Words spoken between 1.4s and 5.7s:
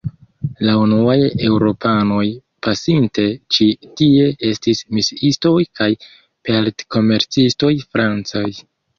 Eŭropanoj pasinte ĉi-tie estis misiistoj